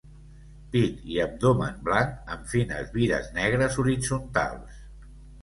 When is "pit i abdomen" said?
0.75-1.77